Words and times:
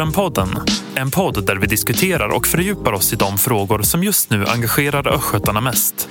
Korrenpodden, 0.00 0.48
en 0.94 1.10
podd 1.10 1.46
där 1.46 1.56
vi 1.56 1.66
diskuterar 1.66 2.28
och 2.28 2.46
fördjupar 2.46 2.92
oss 2.92 3.12
i 3.12 3.16
de 3.16 3.38
frågor 3.38 3.82
som 3.82 4.04
just 4.04 4.30
nu 4.30 4.46
engagerar 4.46 5.08
östgötarna 5.08 5.60
mest. 5.60 6.08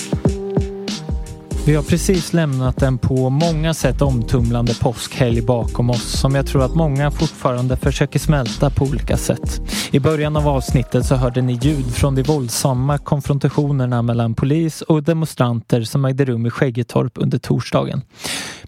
Vi 1.70 1.76
har 1.76 1.84
precis 1.84 2.34
lämnat 2.34 2.82
en 2.82 2.98
på 2.98 3.30
många 3.30 3.74
sätt 3.74 4.02
omtumlande 4.02 4.74
påskhelg 4.82 5.42
bakom 5.42 5.90
oss 5.90 6.20
som 6.20 6.36
jag 6.36 6.48
tror 6.48 6.64
att 6.64 6.76
många 6.76 7.12
fortfarande 7.12 7.78
försöker 7.78 8.20
smälta 8.20 8.70
på 8.70 8.86
olika 8.86 9.18
sätt. 9.18 9.62
I 9.92 10.00
början 10.00 10.38
av 10.38 10.48
avsnittet 10.48 11.06
så 11.06 11.16
hörde 11.16 11.42
ni 11.42 11.54
ljud 11.62 11.86
från 11.86 12.16
de 12.16 12.24
våldsamma 12.24 12.98
konfrontationerna 12.98 14.02
mellan 14.02 14.36
polis 14.36 14.82
och 14.82 15.04
demonstranter 15.04 15.82
som 15.82 16.06
ägde 16.06 16.26
rum 16.26 16.46
i 16.46 16.50
Skäggetorp 16.50 17.14
under 17.16 17.38
torsdagen. 17.38 18.02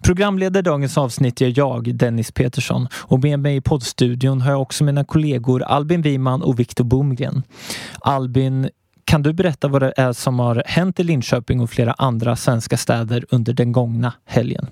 Programleder 0.02 0.62
dagens 0.62 0.98
avsnitt 0.98 1.40
är 1.40 1.58
jag, 1.58 1.94
Dennis 1.94 2.32
Petersson 2.32 2.88
och 2.94 3.22
med 3.22 3.40
mig 3.40 3.56
i 3.56 3.60
poddstudion 3.60 4.40
har 4.40 4.50
jag 4.50 4.62
också 4.62 4.84
mina 4.84 5.04
kollegor 5.04 5.62
Albin 5.62 6.02
Wiman 6.02 6.42
och 6.42 6.60
Viktor 6.60 6.84
Bomgren. 6.84 7.42
Albin, 8.00 8.68
kan 9.04 9.22
du 9.22 9.32
berätta 9.32 9.68
vad 9.68 9.82
det 9.82 9.92
är 9.96 10.12
som 10.12 10.38
har 10.38 10.62
hänt 10.66 11.00
i 11.00 11.02
Linköping 11.02 11.60
och 11.60 11.70
flera 11.70 11.92
andra 11.92 12.36
svenska 12.36 12.76
städer 12.76 13.24
under 13.30 13.52
den 13.52 13.72
gångna 13.72 14.12
helgen? 14.24 14.66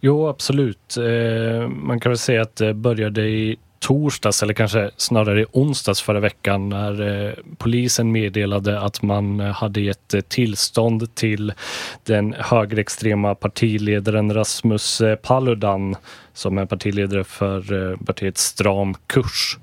Jo, 0.00 0.28
absolut. 0.28 0.96
Eh, 0.96 1.68
man 1.68 2.00
kan 2.00 2.10
väl 2.10 2.18
säga 2.18 2.42
att 2.42 2.56
det 2.56 2.74
började 2.74 3.22
i 3.28 3.56
torsdags 3.78 4.42
eller 4.42 4.54
kanske 4.54 4.90
snarare 4.96 5.40
i 5.40 5.46
onsdags 5.52 6.02
förra 6.02 6.20
veckan 6.20 6.68
när 6.68 7.26
eh, 7.26 7.32
polisen 7.58 8.12
meddelade 8.12 8.80
att 8.80 9.02
man 9.02 9.40
hade 9.40 9.80
gett 9.80 10.14
eh, 10.14 10.20
tillstånd 10.20 11.14
till 11.14 11.52
den 12.04 12.34
högerextrema 12.38 13.34
partiledaren 13.34 14.34
Rasmus 14.34 15.00
eh, 15.00 15.16
Paludan 15.16 15.96
som 16.32 16.58
är 16.58 16.66
partiledare 16.66 17.24
för 17.24 17.90
eh, 17.90 17.96
partiet 17.96 18.38
Stram 18.38 18.94
kurs 19.06 19.58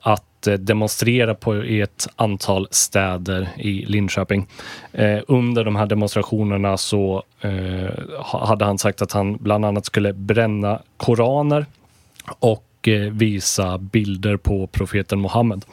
att 0.00 0.24
Eh, 0.46 0.54
demonstrera 0.54 1.34
på 1.34 1.64
i 1.64 1.80
ett 1.80 2.08
antal 2.16 2.68
städer 2.70 3.48
i 3.56 3.84
Linköping. 3.84 4.46
Eh, 4.92 5.18
under 5.28 5.64
de 5.64 5.76
här 5.76 5.86
demonstrationerna 5.86 6.76
så 6.76 7.22
eh, 7.40 7.90
hade 8.22 8.64
han 8.64 8.78
sagt 8.78 9.02
att 9.02 9.12
han 9.12 9.36
bland 9.36 9.64
annat 9.64 9.86
skulle 9.86 10.12
bränna 10.12 10.82
koraner 10.96 11.66
och 12.38 12.88
eh, 12.88 13.12
visa 13.12 13.78
bilder 13.78 14.36
på 14.36 14.66
profeten 14.66 15.20
Muhammed. 15.20 15.64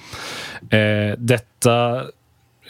Eh, 0.70 1.18
detta 1.18 2.04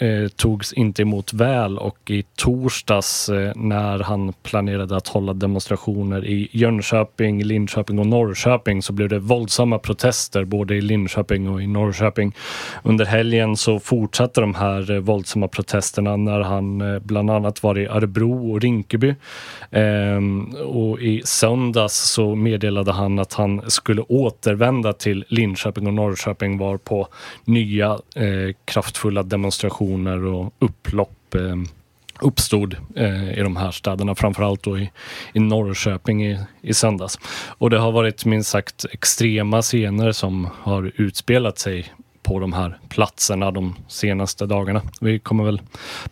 eh, 0.02 0.28
togs 0.28 0.74
inte 0.74 1.02
emot 1.02 1.34
väl 1.34 1.78
och 1.78 2.12
i 2.12 2.24
torsdags 2.36 3.30
eh, 3.30 3.52
när 3.56 4.00
han 4.00 4.34
planerade 4.44 4.98
att 4.98 5.08
hålla 5.08 5.34
demonstrationer 5.34 6.26
i 6.26 6.50
Jönköping, 6.52 7.44
Linköping 7.44 8.00
och 8.00 8.08
Norrköping 8.08 8.82
så 8.82 8.94
blev 8.94 9.10
det 9.10 9.20
våldsamma 9.20 9.80
protester 9.80 10.46
både 10.46 10.76
i 10.76 10.82
Linköping 10.82 11.50
och 11.50 11.62
i 11.62 11.68
Norrköping. 11.68 12.36
Under 12.84 13.06
helgen 13.06 13.58
så 13.58 13.80
fortsatte 13.80 14.42
de 14.42 14.56
här 14.56 14.92
eh, 14.92 15.00
våldsamma 15.00 15.48
protesterna 15.48 16.18
när 16.18 16.40
han 16.40 16.82
eh, 16.82 17.00
bland 17.00 17.32
annat 17.32 17.64
var 17.64 17.78
i 17.78 17.86
Örebro 17.86 18.52
och 18.52 18.62
Rinkeby. 18.62 19.16
Ehm, 19.72 20.56
och 20.56 21.00
i 21.02 21.22
söndags 21.26 22.12
så 22.12 22.36
meddelade 22.36 22.92
han 22.92 23.20
att 23.20 23.34
han 23.34 23.62
skulle 23.68 24.02
återvända 24.02 24.94
till 24.94 25.26
Linköping 25.28 25.88
och 25.88 25.94
Norrköping 25.94 26.58
var 26.58 26.78
på 26.78 27.08
nya 27.46 27.90
eh, 28.16 28.56
kraftfulla 28.66 29.24
demonstrationer 29.24 29.91
demonstrationer 29.92 30.26
och 30.26 30.54
upplopp 30.60 31.36
eh, 31.36 31.56
uppstod 32.22 32.76
eh, 32.96 33.40
i 33.40 33.42
de 33.42 33.56
här 33.56 33.72
städerna, 33.72 34.16
framförallt 34.16 34.64
då 34.64 34.78
i, 34.78 34.92
i 35.34 35.40
Norrköping 35.40 36.26
i, 36.26 36.40
i 36.62 36.74
söndags. 36.74 37.20
Och 37.60 37.70
det 37.70 37.80
har 37.80 37.92
varit 37.92 38.26
minst 38.26 38.50
sagt 38.50 38.86
extrema 38.92 39.62
scener 39.62 40.12
som 40.12 40.50
har 40.64 40.92
utspelat 40.96 41.60
sig 41.60 41.94
på 42.24 42.40
de 42.40 42.54
här 42.54 42.78
platserna 42.90 43.52
de 43.52 43.76
senaste 43.88 44.46
dagarna. 44.46 44.82
Vi 45.02 45.20
kommer 45.20 45.44
väl 45.44 45.62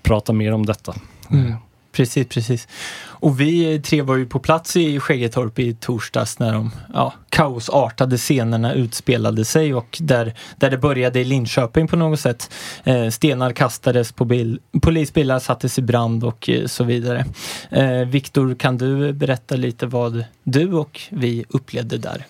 prata 0.01 0.33
mer 0.33 0.51
om 0.51 0.65
detta. 0.65 0.93
Mm. 1.31 1.53
Precis, 1.99 2.27
precis. 2.27 2.67
Och 3.05 3.39
vi 3.39 3.81
tre 3.81 4.01
var 4.01 4.15
ju 4.15 4.25
på 4.25 4.39
plats 4.39 4.77
i 4.77 4.99
Skäggetorp 4.99 5.59
i 5.59 5.73
torsdags 5.73 6.39
när 6.39 6.53
de 6.53 6.71
ja, 6.93 7.13
kaosartade 7.29 8.17
scenerna 8.17 8.73
utspelade 8.73 9.45
sig 9.45 9.73
och 9.73 9.97
där, 10.01 10.33
där 10.57 10.69
det 10.69 10.77
började 10.77 11.19
i 11.19 11.23
Linköping 11.23 11.87
på 11.87 11.95
något 11.95 12.19
sätt. 12.19 12.51
Eh, 12.83 13.09
stenar 13.09 13.51
kastades 13.51 14.11
på 14.11 14.25
bil, 14.25 14.59
polisbilar 14.81 15.39
sattes 15.39 15.79
i 15.79 15.81
brand 15.81 16.23
och 16.23 16.49
eh, 16.49 16.65
så 16.65 16.83
vidare. 16.83 17.25
Eh, 17.69 18.07
Viktor, 18.07 18.55
kan 18.55 18.77
du 18.77 19.13
berätta 19.13 19.55
lite 19.55 19.85
vad 19.85 20.23
du 20.43 20.73
och 20.73 21.01
vi 21.09 21.45
upplevde 21.49 21.97
där? 21.97 22.25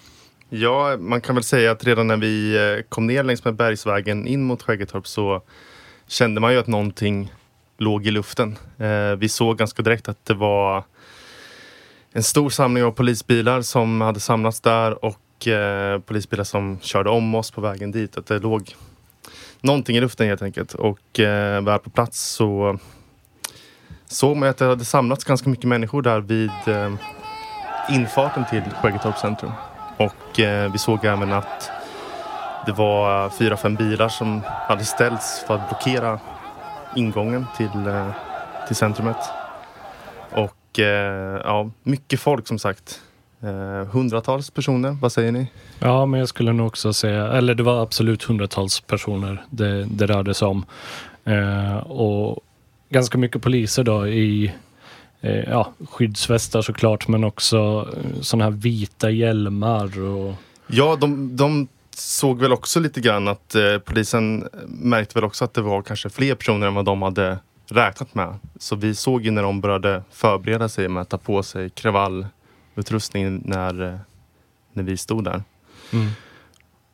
Ja, 0.49 0.97
man 0.99 1.21
kan 1.21 1.35
väl 1.35 1.43
säga 1.43 1.71
att 1.71 1.83
redan 1.83 2.07
när 2.07 2.17
vi 2.17 2.55
eh, 2.55 2.83
kom 2.89 3.07
ner 3.07 3.23
längs 3.23 3.45
med 3.45 3.55
bergsvägen 3.55 4.27
in 4.27 4.43
mot 4.43 4.63
Skäggetorp 4.63 5.07
så 5.07 5.41
kände 6.07 6.41
man 6.41 6.53
ju 6.53 6.59
att 6.59 6.67
någonting 6.67 7.31
låg 7.79 8.07
i 8.07 8.11
luften. 8.11 8.57
Eh, 8.77 9.15
vi 9.17 9.29
såg 9.29 9.57
ganska 9.57 9.83
direkt 9.83 10.09
att 10.09 10.25
det 10.25 10.33
var 10.33 10.83
en 12.13 12.23
stor 12.23 12.49
samling 12.49 12.83
av 12.83 12.91
polisbilar 12.91 13.61
som 13.61 14.01
hade 14.01 14.19
samlats 14.19 14.61
där 14.61 15.05
och 15.05 15.47
eh, 15.47 15.99
polisbilar 15.99 16.43
som 16.43 16.79
körde 16.81 17.09
om 17.09 17.35
oss 17.35 17.51
på 17.51 17.61
vägen 17.61 17.91
dit. 17.91 18.17
Att 18.17 18.25
det 18.25 18.39
låg 18.39 18.75
någonting 19.61 19.97
i 19.97 20.01
luften 20.01 20.27
helt 20.27 20.41
enkelt. 20.41 20.73
Och 20.73 21.19
eh, 21.19 21.63
väl 21.63 21.79
på 21.79 21.89
plats 21.89 22.19
så 22.19 22.79
såg 24.07 24.37
man 24.37 24.49
att 24.49 24.57
det 24.57 24.65
hade 24.65 24.85
samlats 24.85 25.23
ganska 25.23 25.49
mycket 25.49 25.65
människor 25.65 26.01
där 26.01 26.19
vid 26.19 26.51
eh, 26.65 26.93
infarten 27.89 28.45
till 28.49 28.61
Skäggetorp 28.81 29.17
centrum. 29.17 29.51
Och 29.97 30.39
eh, 30.39 30.71
vi 30.71 30.77
såg 30.77 31.05
även 31.05 31.33
att 31.33 31.71
det 32.65 32.71
var 32.71 33.29
fyra, 33.29 33.57
fem 33.57 33.75
bilar 33.75 34.09
som 34.09 34.41
hade 34.67 34.85
ställts 34.85 35.43
för 35.47 35.55
att 35.55 35.69
blockera 35.69 36.19
ingången 36.95 37.45
till, 37.57 37.87
eh, 37.87 38.11
till 38.67 38.75
centrumet. 38.75 39.17
Och 40.31 40.79
eh, 40.79 41.41
ja, 41.43 41.69
mycket 41.83 42.19
folk 42.19 42.47
som 42.47 42.59
sagt. 42.59 43.01
Eh, 43.41 43.87
hundratals 43.91 44.49
personer, 44.49 44.97
vad 45.01 45.11
säger 45.11 45.31
ni? 45.31 45.47
Ja, 45.79 46.05
men 46.05 46.19
jag 46.19 46.29
skulle 46.29 46.53
nog 46.53 46.67
också 46.67 46.93
säga, 46.93 47.27
eller 47.27 47.55
det 47.55 47.63
var 47.63 47.83
absolut 47.83 48.23
hundratals 48.23 48.79
personer 48.79 49.43
det, 49.49 49.83
det 49.83 50.05
rörde 50.05 50.33
sig 50.33 50.47
om. 50.47 50.65
Och 51.83 52.39
ganska 52.89 53.17
mycket 53.17 53.41
poliser 53.41 53.83
då 53.83 54.07
i 54.07 54.53
ja, 55.47 55.73
skyddsvästar 55.89 56.61
såklart, 56.61 57.07
men 57.07 57.23
också 57.23 57.87
sådana 58.21 58.43
här 58.43 58.51
vita 58.51 59.09
hjälmar. 59.09 60.03
Och... 60.03 60.35
Ja, 60.67 60.95
de, 60.95 61.35
de 61.35 61.67
såg 61.99 62.39
väl 62.39 62.53
också 62.53 62.79
lite 62.79 63.01
grann 63.01 63.27
att 63.27 63.55
eh, 63.55 63.77
polisen 63.77 64.47
märkte 64.67 65.13
väl 65.15 65.23
också 65.23 65.45
att 65.45 65.53
det 65.53 65.61
var 65.61 65.81
kanske 65.81 66.09
fler 66.09 66.35
personer 66.35 66.67
än 66.67 66.73
vad 66.73 66.85
de 66.85 67.01
hade 67.01 67.39
räknat 67.67 68.15
med. 68.15 68.39
Så 68.59 68.75
vi 68.75 68.95
såg 68.95 69.25
ju 69.25 69.31
när 69.31 69.43
de 69.43 69.61
började 69.61 70.03
förbereda 70.11 70.69
sig 70.69 70.87
med 70.87 71.01
att 71.01 71.09
ta 71.09 71.17
på 71.17 71.43
sig 71.43 71.69
kravallutrustning 71.69 73.41
när, 73.45 73.81
eh, 73.81 73.99
när 74.73 74.83
vi 74.83 74.97
stod 74.97 75.23
där. 75.23 75.43
Mm. 75.93 76.09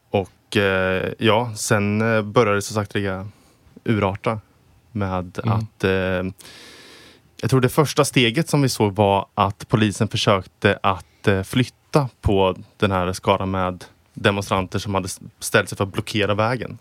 Och 0.09 0.57
eh, 0.57 1.13
ja, 1.17 1.51
sen 1.55 2.01
eh, 2.01 2.21
började 2.21 2.57
det 2.57 2.61
så 2.61 2.73
sakteliga 2.73 3.27
urarta 3.83 4.39
med 4.91 5.39
mm. 5.43 5.59
att 5.59 5.83
eh, 5.83 6.33
jag 7.41 7.49
tror 7.49 7.61
det 7.61 7.69
första 7.69 8.05
steget 8.05 8.49
som 8.49 8.61
vi 8.61 8.69
såg 8.69 8.95
var 8.95 9.25
att 9.35 9.67
polisen 9.67 10.07
försökte 10.07 10.79
att 10.83 11.27
flytta 11.43 12.09
på 12.21 12.55
den 12.77 12.91
här 12.91 13.13
skaran 13.13 13.51
med 13.51 13.85
demonstranter 14.15 14.79
som 14.79 14.95
hade 14.95 15.09
ställt 15.39 15.69
sig 15.69 15.77
för 15.77 15.83
att 15.83 15.93
blockera 15.93 16.33
vägen. 16.33 16.77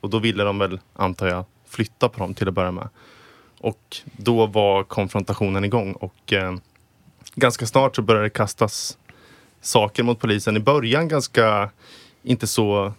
Och 0.00 0.10
då 0.10 0.18
ville 0.18 0.44
de 0.44 0.58
väl, 0.58 0.80
antar 0.94 1.26
jag, 1.26 1.44
flytta 1.68 2.08
på 2.08 2.18
dem 2.18 2.34
till 2.34 2.48
att 2.48 2.54
börja 2.54 2.70
med. 2.70 2.88
Och 3.60 3.96
då 4.16 4.46
var 4.46 4.84
konfrontationen 4.84 5.64
igång 5.64 5.92
och 5.92 6.32
eh, 6.32 6.54
ganska 7.34 7.66
snart 7.66 7.96
så 7.96 8.02
började 8.02 8.26
det 8.26 8.30
kastas 8.30 8.98
saker 9.60 10.02
mot 10.02 10.20
polisen. 10.20 10.56
I 10.56 10.60
början 10.60 11.08
ganska, 11.08 11.70
inte 12.22 12.46
så 12.46 12.92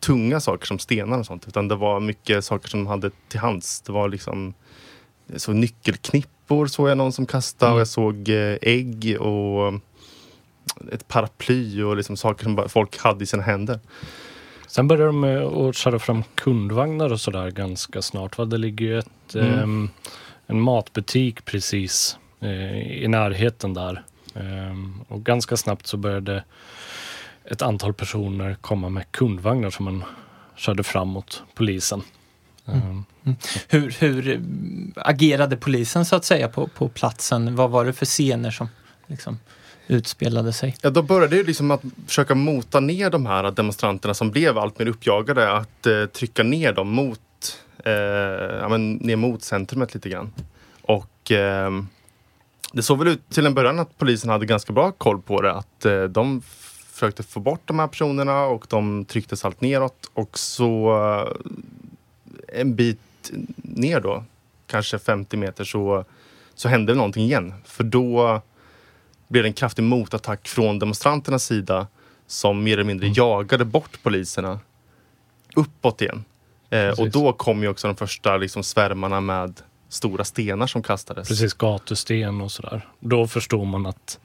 tunga 0.00 0.40
saker 0.40 0.66
som 0.66 0.78
stenar 0.78 1.18
och 1.18 1.26
sånt, 1.26 1.48
utan 1.48 1.68
det 1.68 1.74
var 1.74 2.00
mycket 2.00 2.44
saker 2.44 2.68
som 2.68 2.80
de 2.80 2.86
hade 2.86 3.10
till 3.28 3.40
hands. 3.40 3.80
Det 3.80 3.92
var 3.92 4.08
liksom 4.08 4.54
så 5.36 5.52
nyckelknippor 5.52 6.66
såg 6.66 6.88
jag 6.88 6.98
någon 6.98 7.12
som 7.12 7.26
kastade 7.26 7.70
mm. 7.70 7.74
och 7.74 7.80
jag 7.80 7.88
såg 7.88 8.28
eh, 8.28 8.56
ägg 8.62 9.16
och 9.20 9.74
ett 10.92 11.08
paraply 11.08 11.82
och 11.82 11.96
liksom 11.96 12.16
saker 12.16 12.44
som 12.44 12.68
folk 12.68 12.98
hade 12.98 13.24
i 13.24 13.26
sina 13.26 13.42
händer. 13.42 13.80
Sen 14.66 14.88
började 14.88 15.06
de 15.06 15.20
med 15.20 15.42
att 15.42 15.76
köra 15.76 15.98
fram 15.98 16.22
kundvagnar 16.34 17.12
och 17.12 17.20
sådär 17.20 17.50
ganska 17.50 18.02
snart. 18.02 18.38
Va? 18.38 18.44
Det 18.44 18.58
ligger 18.58 18.86
ju 18.86 18.98
ett, 18.98 19.34
mm. 19.34 19.84
eh, 19.84 19.90
en 20.46 20.60
matbutik 20.60 21.44
precis 21.44 22.18
eh, 22.40 23.02
i 23.02 23.08
närheten 23.08 23.74
där. 23.74 24.02
Eh, 24.34 25.04
och 25.08 25.24
ganska 25.24 25.56
snabbt 25.56 25.86
så 25.86 25.96
började 25.96 26.44
ett 27.44 27.62
antal 27.62 27.94
personer 27.94 28.56
komma 28.60 28.88
med 28.88 29.12
kundvagnar 29.12 29.70
som 29.70 29.84
man 29.84 30.04
körde 30.56 30.82
fram 30.82 31.08
mot 31.08 31.42
polisen. 31.54 32.02
Mm. 32.66 32.80
Ehm. 32.80 33.04
Mm. 33.24 33.36
Hur, 33.68 33.96
hur 34.00 34.40
agerade 34.96 35.56
polisen 35.56 36.04
så 36.04 36.16
att 36.16 36.24
säga 36.24 36.48
på, 36.48 36.66
på 36.66 36.88
platsen? 36.88 37.56
Vad 37.56 37.70
var 37.70 37.84
det 37.84 37.92
för 37.92 38.06
scener 38.06 38.50
som 38.50 38.68
liksom 39.06 39.38
utspelade 39.86 40.52
sig. 40.52 40.76
Ja, 40.82 40.90
då 40.90 41.02
började 41.02 41.36
det 41.36 41.42
liksom 41.42 41.70
att 41.70 41.82
försöka 42.06 42.34
mota 42.34 42.80
ner 42.80 43.10
de 43.10 43.26
här 43.26 43.50
demonstranterna 43.50 44.14
som 44.14 44.30
blev 44.30 44.58
allt 44.58 44.78
mer 44.78 44.86
uppjagade. 44.86 45.52
Att 45.52 45.86
eh, 45.86 46.06
trycka 46.06 46.42
ner 46.42 46.72
dem 46.72 46.88
mot, 46.88 47.58
eh, 47.84 47.92
ja, 48.60 48.68
men 48.68 48.94
ner 48.94 49.16
mot 49.16 49.42
centrumet 49.42 49.94
lite 49.94 50.08
grann. 50.08 50.32
Och 50.82 51.32
eh, 51.32 51.70
det 52.72 52.82
såg 52.82 52.98
väl 52.98 53.08
ut 53.08 53.30
till 53.30 53.46
en 53.46 53.54
början 53.54 53.78
att 53.78 53.98
polisen 53.98 54.30
hade 54.30 54.46
ganska 54.46 54.72
bra 54.72 54.92
koll 54.92 55.22
på 55.22 55.42
det. 55.42 55.52
Att 55.52 55.84
eh, 55.84 56.02
de 56.02 56.42
försökte 56.96 57.22
få 57.22 57.40
bort 57.40 57.60
de 57.64 57.78
här 57.78 57.86
personerna 57.86 58.44
och 58.44 58.66
de 58.68 59.04
trycktes 59.04 59.44
allt 59.44 59.60
neråt. 59.60 60.10
Och 60.14 60.38
så 60.38 60.96
eh, 62.48 62.60
en 62.60 62.74
bit 62.74 63.00
ner 63.56 64.00
då, 64.00 64.24
kanske 64.66 64.98
50 64.98 65.36
meter, 65.36 65.64
så, 65.64 66.04
så 66.54 66.68
hände 66.68 66.94
någonting 66.94 67.24
igen. 67.24 67.54
För 67.64 67.84
då 67.84 68.40
blev 69.28 69.42
det 69.42 69.48
en 69.48 69.52
kraftig 69.52 69.82
motattack 69.82 70.48
från 70.48 70.78
demonstranternas 70.78 71.44
sida 71.44 71.86
som 72.26 72.64
mer 72.64 72.72
eller 72.72 72.84
mindre 72.84 73.08
jagade 73.08 73.64
bort 73.64 74.02
poliserna 74.02 74.60
uppåt 75.56 76.02
igen. 76.02 76.24
Eh, 76.70 76.88
och 76.88 77.10
då 77.10 77.32
kom 77.32 77.62
ju 77.62 77.68
också 77.68 77.86
de 77.86 77.96
första 77.96 78.36
liksom, 78.36 78.62
svärmarna 78.62 79.20
med 79.20 79.60
stora 79.88 80.24
stenar 80.24 80.66
som 80.66 80.82
kastades. 80.82 81.28
Precis, 81.28 81.54
gatusten 81.54 82.40
och 82.40 82.52
sådär. 82.52 82.88
Då 83.00 83.26
förstår 83.26 83.64
man 83.64 83.86
att 83.86 84.18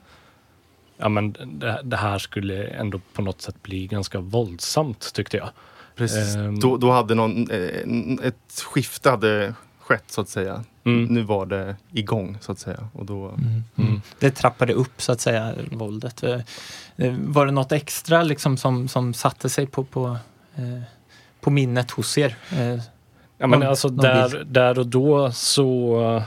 ja, 0.97 1.09
men 1.09 1.31
det, 1.31 1.81
det, 1.83 1.97
här 1.97 2.17
skulle 2.17 2.67
ändå 2.67 3.01
på 3.13 3.21
något 3.21 3.41
sätt 3.41 3.63
bli 3.63 3.87
ganska 3.87 4.19
våldsamt 4.19 5.13
tyckte 5.13 5.37
jag. 5.37 5.49
Precis. 5.95 6.35
Um, 6.35 6.59
då, 6.59 6.77
då 6.77 6.91
hade 6.91 7.15
någon, 7.15 7.51
eh, 7.51 8.27
ett 8.27 8.63
skifte 8.65 9.09
hade 9.09 9.53
skett 9.91 10.03
så 10.07 10.21
att 10.21 10.29
säga. 10.29 10.63
Mm. 10.83 11.03
Nu 11.03 11.21
var 11.21 11.45
det 11.45 11.75
igång 11.91 12.37
så 12.41 12.51
att 12.51 12.59
säga. 12.59 12.87
Och 12.93 13.05
då, 13.05 13.27
mm. 13.27 13.39
Mm. 13.39 13.63
mm. 13.89 14.01
Det 14.19 14.31
trappade 14.31 14.73
upp 14.73 15.01
så 15.01 15.11
att 15.11 15.21
säga, 15.21 15.53
våldet. 15.71 16.23
Eh, 16.23 16.39
eh, 16.97 17.13
var 17.17 17.45
det 17.45 17.51
något 17.51 17.71
extra 17.71 18.23
liksom 18.23 18.57
som, 18.57 18.87
som 18.87 19.13
satte 19.13 19.49
sig 19.49 19.67
på, 19.67 19.83
på, 19.83 20.17
eh, 20.55 20.81
på 21.41 21.49
minnet 21.49 21.91
hos 21.91 22.17
er? 22.17 22.35
Eh, 22.51 22.77
ja, 23.37 23.47
men 23.47 23.63
alltså 23.63 23.89
där, 23.89 24.43
där 24.45 24.79
och 24.79 24.87
då 24.87 25.31
så 25.31 26.23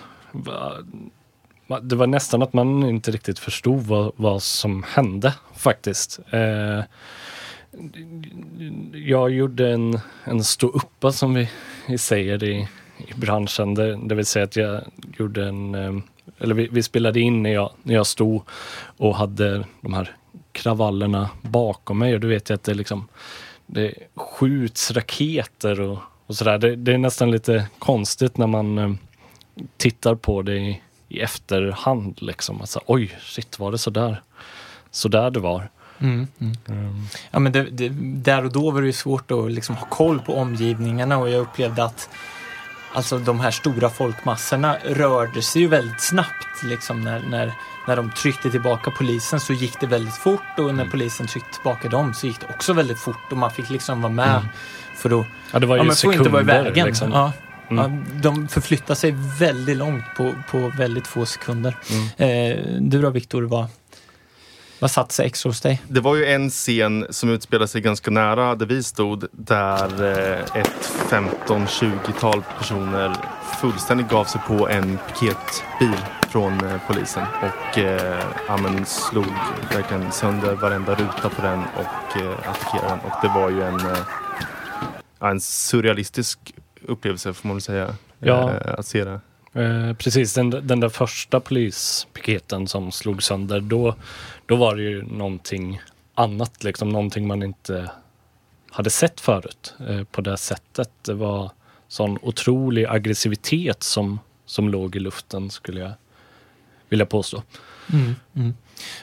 det 1.83 1.97
var 1.97 2.07
nästan 2.07 2.43
att 2.43 2.53
man 2.53 2.89
inte 2.89 3.11
riktigt 3.11 3.39
förstod 3.39 3.83
vad, 3.83 4.13
vad 4.17 4.43
som 4.43 4.83
hände 4.89 5.35
faktiskt. 5.55 6.21
Eh, 6.31 6.85
jag 8.93 9.31
gjorde 9.31 9.73
en, 9.73 10.01
en 10.25 10.45
stå-uppa 10.45 11.13
som 11.13 11.35
vi, 11.35 11.51
vi 11.89 11.99
säger 11.99 12.45
i, 12.45 12.69
i 12.99 13.15
branschen. 13.15 13.75
Det, 13.75 13.97
det 13.97 14.15
vill 14.15 14.27
säga 14.27 14.45
att 14.45 14.57
jag 14.57 14.83
gjorde 15.19 15.49
en, 15.49 15.75
eh, 15.75 15.95
eller 16.39 16.55
vi, 16.55 16.69
vi, 16.73 16.83
spelade 16.83 17.21
in 17.21 17.43
när 17.43 17.53
jag, 17.53 17.71
när 17.83 17.95
jag 17.95 18.07
stod 18.07 18.43
och 18.97 19.17
hade 19.17 19.65
de 19.81 19.95
här 19.95 20.17
kravallerna 20.53 21.31
bakom 21.43 21.99
mig 21.99 22.15
och 22.15 22.21
då 22.21 22.29
vet 22.29 22.49
jag 22.49 22.55
att 22.55 22.65
det 22.65 22.75
liksom 22.75 23.09
det 23.67 23.95
skjuts 24.15 24.91
raketer 24.91 25.81
och, 25.81 25.99
och 26.27 26.37
sådär. 26.37 26.59
Det, 26.59 26.77
det, 26.77 26.93
är 26.93 26.99
nästan 26.99 27.31
lite 27.31 27.67
konstigt 27.79 28.37
när 28.37 28.47
man 28.47 28.79
eh, 28.79 28.93
tittar 29.77 30.15
på 30.15 30.43
det 30.43 30.57
i, 30.57 30.81
i 31.09 31.21
efterhand 31.21 32.23
liksom. 32.23 32.61
Alltså, 32.61 32.81
oj, 32.87 33.19
shit 33.21 33.59
var 33.59 33.73
det 33.73 33.79
sådär? 33.79 34.23
Sådär 34.91 35.31
det 35.31 35.41
var. 35.41 35.71
Mm, 35.99 36.27
mm. 36.39 36.57
Mm. 36.69 37.03
Ja, 37.31 37.39
men 37.39 37.53
det, 37.53 37.63
det, 37.63 37.89
där 38.23 38.45
och 38.45 38.53
då 38.53 38.71
var 38.71 38.81
det 38.81 38.87
ju 38.87 38.93
svårt 38.93 39.31
att 39.31 39.53
liksom 39.53 39.77
ha 39.77 39.87
koll 39.87 40.21
på 40.21 40.35
omgivningarna 40.35 41.19
och 41.19 41.31
jag 41.31 41.41
upplevde 41.41 41.85
att 41.85 42.09
alltså, 42.95 43.19
de 43.19 43.41
här 43.41 43.51
stora 43.51 43.91
folkmassorna 43.91 44.77
rörde 44.85 45.43
sig 45.43 45.63
ju 45.63 45.69
väldigt 45.69 46.01
snabbt. 46.01 46.63
Liksom, 46.63 47.01
när, 47.01 47.21
när, 47.21 47.53
när 47.89 47.97
de 47.97 48.11
tryckte 48.11 48.51
tillbaka 48.51 48.91
polisen 48.91 49.41
så 49.41 49.53
gick 49.53 49.81
det 49.81 49.87
väldigt 49.87 50.17
fort 50.17 50.59
och 50.59 50.65
när 50.65 50.73
mm. 50.73 50.91
polisen 50.91 51.27
tryckte 51.27 51.53
tillbaka 51.53 51.89
dem 51.89 52.15
så 52.15 52.27
gick 52.27 52.41
det 52.41 52.47
också 52.55 52.73
väldigt 52.73 52.99
fort 52.99 53.31
och 53.31 53.37
man 53.37 53.51
fick 53.51 53.71
liksom 53.71 54.03
vara 54.03 54.13
med. 54.13 54.31
Mm. 54.31 54.49
För 54.97 55.21
att 55.21 55.27
ja, 55.53 55.59
det 55.59 55.67
var 55.67 55.77
ju 55.77 55.81
ja, 55.81 55.85
men 55.85 55.97
sekunder, 55.97 56.19
inte 56.19 56.31
vara 56.31 56.43
i 56.43 56.45
vägen. 56.45 56.87
Liksom. 56.87 57.13
Ja. 57.13 57.33
Mm. 57.71 58.05
Ja, 58.05 58.21
de 58.21 58.49
förflyttar 58.49 58.95
sig 58.95 59.15
väldigt 59.39 59.77
långt 59.77 60.05
på, 60.17 60.35
på 60.51 60.73
väldigt 60.79 61.07
få 61.07 61.27
sekunder. 61.27 61.77
Mm. 61.91 62.59
Eh, 62.59 62.81
du 62.81 63.03
då 63.03 63.11
Viktor, 63.11 63.43
vad, 63.43 63.67
vad 64.85 64.91
satt 64.91 65.13
sig 65.13 65.27
extra 65.27 65.49
hos 65.49 65.61
dig? 65.61 65.83
Det 65.89 66.01
var 66.01 66.17
ju 66.17 66.27
en 66.27 66.51
scen 66.51 67.07
som 67.11 67.31
utspelade 67.31 67.69
sig 67.69 67.81
ganska 67.81 68.11
nära 68.11 68.55
där 68.55 68.67
vi 68.67 68.83
stod 68.83 69.27
där 69.33 70.03
eh, 70.03 70.61
ett 70.61 70.93
15-20-tal 71.09 72.43
personer 72.59 73.17
fullständigt 73.61 74.09
gav 74.09 74.25
sig 74.25 74.41
på 74.47 74.69
en 74.69 74.99
piketbil 75.09 75.97
från 76.29 76.65
eh, 76.65 76.81
polisen 76.87 77.23
och 77.43 77.79
eh, 77.79 78.25
ja, 78.49 78.85
slog 78.85 79.27
verkligen 79.73 80.13
sönder 80.13 80.55
varenda 80.55 80.95
ruta 80.95 81.29
på 81.29 81.43
den 81.43 81.59
och 81.59 82.21
eh, 82.21 82.51
attackerade 82.51 82.89
den. 82.89 82.99
Och 82.99 83.19
det 83.23 83.29
var 83.29 83.51
ju 83.51 83.63
en, 83.63 83.81
eh, 83.81 85.31
en 85.31 85.41
surrealistisk 85.41 86.55
upplevelse 86.83 87.33
får 87.33 87.49
man 87.49 87.57
väl 87.57 87.63
säga. 87.63 87.95
Ja. 88.19 88.51
Eh, 88.51 88.75
att 88.79 88.87
se 88.87 89.05
det. 89.05 89.21
Eh, 89.55 89.93
precis, 89.93 90.35
den, 90.35 90.51
den 90.51 90.81
där 90.81 90.89
första 90.89 91.41
polispiketen 91.41 92.69
som 92.69 92.93
slog 92.93 93.23
sönder, 93.23 93.61
då, 93.61 93.95
då 94.47 94.57
var 94.57 94.77
det 94.77 94.83
ju 94.83 95.03
någonting 95.03 95.81
annat, 96.15 96.65
liksom 96.65 96.89
någonting 96.89 97.27
man 97.27 97.43
inte 97.43 97.91
hade 98.71 98.91
sett 98.91 99.21
förut 99.21 99.75
eh, 99.89 100.05
på 100.05 100.21
det 100.21 100.37
sättet. 100.37 100.91
Det 101.03 101.15
var 101.15 101.51
sån 101.89 102.19
otrolig 102.23 102.87
aggressivitet 102.87 103.83
som, 103.83 104.21
som 104.47 104.69
låg 104.69 104.97
i 104.97 104.99
luften 104.99 105.51
skulle 105.51 105.81
jag 105.81 105.93
vilja 106.89 107.07
påstå. 107.07 107.43
Mm, 107.93 108.15
mm. 108.35 108.55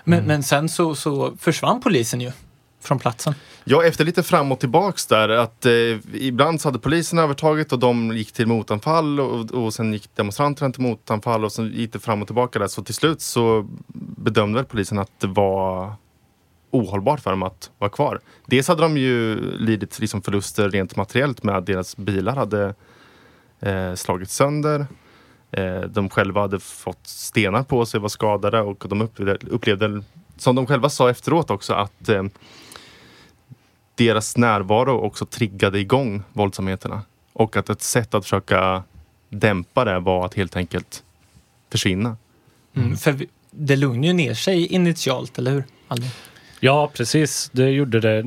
Men, 0.03 0.19
mm. 0.19 0.27
men 0.27 0.44
sen 0.44 0.69
så, 0.69 0.95
så 0.95 1.38
försvann 1.38 1.81
polisen 1.81 2.21
ju 2.21 2.31
från 2.81 3.00
platsen. 3.00 3.33
Ja, 3.63 3.83
efter 3.83 4.06
lite 4.06 4.24
fram 4.24 4.51
och 4.51 4.60
tillbaks 4.60 5.06
där. 5.06 5.30
Att, 5.30 5.66
eh, 5.66 5.72
ibland 6.13 6.62
så 6.62 6.68
hade 6.68 6.80
polisen 6.80 7.19
övertaget 7.19 7.74
och 7.74 7.80
de 7.80 8.18
gick 8.18 8.31
till 8.31 8.48
motanfall 8.48 9.19
och, 9.19 9.51
och 9.51 9.74
sen 9.74 9.94
gick 9.94 10.16
demonstranterna 10.16 10.72
till 10.72 10.81
motanfall 10.81 11.45
och 11.45 11.51
sen 11.51 11.74
gick 11.74 11.94
det 11.94 12.00
fram 12.00 12.22
och 12.22 12.28
tillbaka 12.28 12.60
där. 12.60 12.68
Så 12.68 12.83
till 12.83 12.95
slut 12.95 13.22
så 13.22 13.68
bedömde 14.16 14.56
väl 14.60 14.66
polisen 14.66 15.00
att 15.00 15.19
det 15.19 15.28
var 15.28 15.94
ohållbart 16.72 17.20
för 17.20 17.29
dem 17.29 17.44
att 17.44 17.72
vara 17.77 17.91
kvar. 17.91 18.20
Dels 18.46 18.67
hade 18.67 18.82
de 18.82 18.98
ju 18.98 19.36
lidit 19.58 20.00
liksom 20.00 20.22
förluster 20.22 20.70
rent 20.70 20.96
materiellt 20.96 21.44
med 21.44 21.58
att 21.58 21.65
deras 21.65 21.98
bilar 21.98 22.36
hade 22.36 22.74
eh, 23.60 23.94
slagits 23.96 24.36
sönder. 24.36 24.86
Eh, 25.51 25.82
de 25.82 26.10
själva 26.10 26.41
hade 26.41 26.60
fått 26.60 27.08
stenar 27.08 27.63
på 27.63 27.86
sig, 27.86 28.00
var 28.00 28.10
skadade 28.10 28.62
och 28.62 28.86
de 28.88 29.01
upplevde, 29.01 29.38
upplevde 29.48 30.03
som 30.38 30.56
de 30.56 30.67
själva 30.67 30.89
sa 30.89 31.10
efteråt 31.10 31.51
också, 31.51 31.74
att 31.74 32.10
eh, 32.10 32.24
deras 33.95 34.38
närvaro 34.38 35.00
också 35.00 35.25
triggade 35.25 35.79
igång 35.79 36.24
våldsamheterna. 36.33 37.01
Och 37.33 37.57
att 37.57 37.69
ett 37.69 37.81
sätt 37.81 38.13
att 38.13 38.24
försöka 38.24 38.83
dämpa 39.29 39.86
det 39.86 40.00
var 40.00 40.25
att 40.25 40.33
helt 40.33 40.55
enkelt 40.55 41.03
försvinna. 41.71 42.17
Mm, 42.75 42.98
för 42.98 43.25
det 43.51 43.75
lugnade 43.75 44.07
ju 44.07 44.13
ner 44.13 44.33
sig 44.33 44.65
initialt, 44.65 45.38
eller 45.38 45.51
hur? 45.51 45.63
Aldrig. 45.88 46.12
Ja, 46.63 46.91
precis. 46.93 47.50
Det 47.53 47.69
gjorde 47.69 48.00
det. 48.00 48.19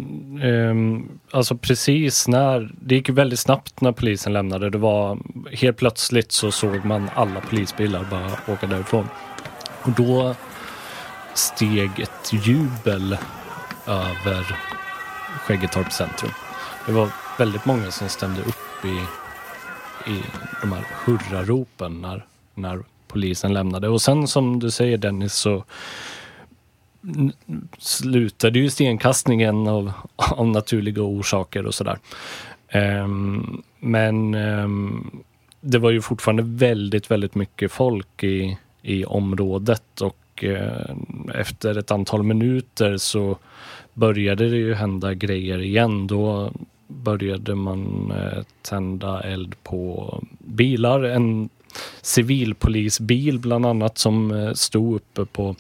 Um, 0.49 1.09
alltså 1.31 1.57
precis 1.57 2.29
när, 2.29 2.71
det 2.81 2.95
gick 2.95 3.09
väldigt 3.09 3.39
snabbt 3.39 3.81
när 3.81 3.93
polisen 3.93 4.33
lämnade. 4.33 4.71
Det 4.71 4.79
var 4.79 5.19
helt 5.53 5.77
plötsligt 5.77 6.33
så 6.33 6.53
såg 6.53 6.85
man 6.85 7.11
alla 7.15 7.41
polisbilar 7.41 8.07
bara 8.11 8.55
åka 8.55 8.67
därifrån. 8.67 9.09
Och 9.83 9.91
då 9.91 10.35
steg 11.35 11.91
ett 12.01 12.33
jubel 12.47 13.17
över 13.87 14.57
Skäggetorp 15.41 15.93
centrum. 15.93 16.31
Det 16.87 16.93
var 16.93 17.09
väldigt 17.39 17.65
många 17.65 17.91
som 17.91 18.09
stämde 18.09 18.41
upp 18.41 18.85
i, 18.85 18.99
i 20.11 20.23
de 20.61 20.73
här 20.73 20.87
hurraropen 21.05 22.01
när, 22.01 22.27
när 22.55 22.83
polisen 23.09 23.53
lämnade. 23.53 23.89
Och 23.89 24.03
sen 24.03 24.29
som 24.29 24.61
du 24.61 24.71
säger 24.71 24.99
Dennis 24.99 25.35
så 25.35 25.65
slutade 27.79 28.59
ju 28.59 28.71
stenkastningen 28.71 29.69
av, 29.69 29.93
av 30.17 30.47
naturliga 30.47 31.03
orsaker 31.03 31.67
och 31.67 31.75
sådär. 31.75 31.99
Um, 32.75 33.63
men 33.79 34.35
um, 34.35 35.23
det 35.61 35.79
var 35.79 35.91
ju 35.91 36.03
fortfarande 36.03 36.43
väldigt, 36.43 37.11
väldigt 37.11 37.35
mycket 37.35 37.73
folk 37.73 38.25
i, 38.25 38.59
i 38.83 39.05
området 39.05 40.01
och 40.01 40.45
uh, 40.45 40.97
efter 41.35 41.79
ett 41.79 41.91
antal 41.91 42.23
minuter 42.23 42.97
så 42.97 43.39
började 43.95 44.49
det 44.49 44.57
ju 44.57 44.75
hända 44.75 45.15
grejer 45.15 45.59
igen. 45.59 46.07
Då 46.07 46.53
började 46.87 47.55
man 47.55 48.13
eh, 48.17 48.43
tända 48.63 49.21
eld 49.21 49.55
på 49.63 50.19
bilar. 50.39 51.03
En 51.03 51.49
civilpolisbil 52.03 53.39
bland 53.39 53.67
annat 53.67 53.99
som 53.99 54.31
eh, 54.31 54.53
stod 54.53 54.97
uppe 54.97 55.25
på 55.25 55.57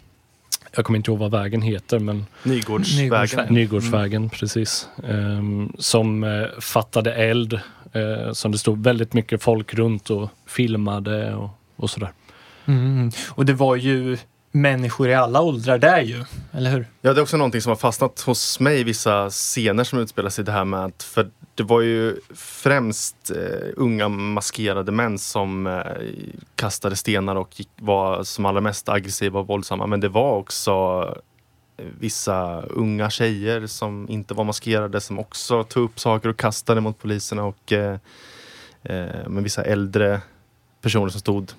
jag 0.77 0.85
kommer 0.85 0.97
inte 0.97 1.11
ihåg 1.11 1.19
vad 1.19 1.31
vägen 1.31 1.63
heter 1.63 1.99
men 1.99 2.27
Nygårdsvägen. 2.43 3.55
Nygårdsvägen, 3.55 4.23
mm. 4.23 4.31
precis. 4.31 4.89
Um, 4.97 5.73
som 5.79 6.25
uh, 6.25 6.61
fattade 6.61 7.15
eld. 7.15 7.61
Uh, 7.97 8.33
som 8.33 8.53
det 8.53 8.59
stod 8.59 8.85
väldigt 8.85 9.13
mycket 9.13 9.43
folk 9.43 9.75
runt 9.75 10.11
och 10.11 10.31
filmade 10.47 11.35
och, 11.35 11.51
och 11.77 11.91
sådär. 11.91 12.13
Mm. 12.67 13.11
Och 13.29 13.47
det 13.47 13.53
var 13.53 13.77
ju 13.77 14.17
människor 14.55 15.09
i 15.09 15.15
alla 15.15 15.41
åldrar 15.41 15.79
där 15.79 16.01
ju, 16.01 16.25
eller 16.53 16.71
hur? 16.71 16.87
Ja, 17.01 17.13
det 17.13 17.21
är 17.21 17.23
också 17.23 17.37
någonting 17.37 17.61
som 17.61 17.71
har 17.71 17.77
fastnat 17.77 18.21
hos 18.21 18.61
mig 18.61 18.81
i 18.81 18.85
vissa 18.85 19.31
scener 19.31 19.85
som 19.85 19.99
utspelar 19.99 20.31
sig 20.31 20.45
det 20.45 20.53
här 20.53 20.65
med 20.65 20.85
att, 20.85 21.03
för 21.03 21.31
det 21.55 21.63
var 21.63 21.81
ju 21.81 22.17
främst 22.35 23.31
eh, 23.31 23.69
unga 23.77 24.09
maskerade 24.09 24.93
män 24.93 25.19
som 25.19 25.67
eh, 25.67 25.83
kastade 26.55 26.97
stenar 26.97 27.37
och 27.37 27.61
gick, 27.61 27.69
var 27.77 28.25
som 28.25 28.47
allra 28.47 28.61
mest 28.61 28.89
aggressiva 28.89 29.41
och 29.41 29.47
våldsamma. 29.47 29.87
Men 29.87 30.01
det 30.01 30.09
var 30.09 30.37
också 30.37 30.73
eh, 31.77 31.87
vissa 31.99 32.63
unga 32.63 33.11
tjejer 33.11 33.67
som 33.67 34.09
inte 34.09 34.35
var 34.35 34.45
maskerade 34.45 35.01
som 35.01 35.19
också 35.19 35.65
tog 35.65 35.85
upp 35.85 36.01
saker 36.01 36.29
och 36.29 36.37
kastade 36.37 36.81
mot 36.81 36.99
poliserna 36.99 37.45
och 37.45 37.73
eh, 37.73 37.99
eh, 38.83 39.29
med 39.29 39.43
vissa 39.43 39.63
äldre 39.63 40.21
personer 40.81 41.09
som 41.09 41.21
stod 41.21 41.53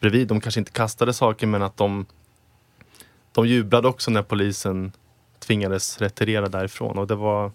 bredvid. 0.00 0.28
De 0.28 0.40
kanske 0.40 0.60
inte 0.60 0.72
kastade 0.72 1.12
saker 1.12 1.46
men 1.46 1.62
att 1.62 1.76
de, 1.76 2.06
de 3.34 3.46
jublade 3.46 3.88
också 3.88 4.10
när 4.10 4.22
polisen 4.22 4.92
tvingades 5.38 5.98
retirera 5.98 6.48
därifrån 6.48 6.98
och 6.98 7.06
det 7.06 7.14
var 7.14 7.52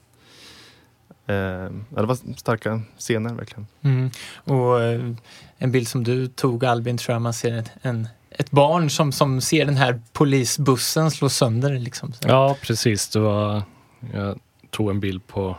Eh, 1.30 1.72
det 1.90 2.06
var 2.06 2.38
starka 2.38 2.82
scener 2.98 3.34
verkligen. 3.34 3.68
Mm. 3.82 4.12
Och 4.36 4.82
eh, 4.82 5.12
en 5.58 5.72
bild 5.72 5.88
som 5.88 6.04
du 6.04 6.28
tog 6.28 6.66
Albin 6.66 6.98
tror 6.98 7.14
jag 7.14 7.22
man 7.22 7.34
ser 7.34 7.58
ett, 7.58 7.72
en, 7.82 8.08
ett 8.30 8.52
barn 8.52 8.90
som, 8.90 9.12
som 9.12 9.42
ser 9.42 9.66
den 9.66 9.78
här 9.78 10.02
polisbussen 10.14 11.12
slå 11.12 11.30
sönder. 11.30 11.80
Liksom. 11.80 12.14
Ja 12.22 12.56
precis, 12.62 13.10
det 13.10 13.20
var, 13.20 13.64
jag 14.14 14.40
tog 14.70 14.90
en 14.90 15.00
bild 15.00 15.28
på 15.28 15.58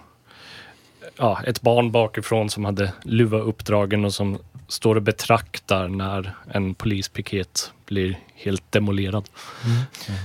ja, 1.16 1.40
ett 1.46 1.60
barn 1.60 1.92
bakifrån 1.92 2.50
som 2.50 2.64
hade 2.64 2.92
luva 3.02 3.38
uppdragen 3.38 4.04
och 4.04 4.14
som 4.14 4.38
står 4.68 4.96
och 4.96 5.02
betraktar 5.02 5.88
när 5.88 6.34
en 6.52 6.74
polispiket 6.74 7.72
blir 7.90 8.18
helt 8.34 8.72
demolerad. 8.72 9.28
Mm. 9.64 9.76
Mm. 10.08 10.20